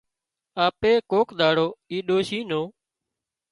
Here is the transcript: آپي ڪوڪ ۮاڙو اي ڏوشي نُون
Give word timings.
آپي 0.65 0.91
ڪوڪ 1.11 1.27
ۮاڙو 1.39 1.67
اي 1.89 1.97
ڏوشي 2.07 2.39
نُون 2.49 2.65